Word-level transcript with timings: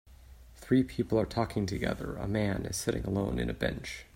Three 0.55 0.83
people 0.83 1.19
are 1.19 1.27
talking 1.27 1.67
together, 1.67 2.15
a 2.15 2.27
man 2.27 2.65
is 2.65 2.75
sitting 2.75 3.03
alone 3.03 3.37
in 3.37 3.51
a 3.51 3.53
bench. 3.53 4.05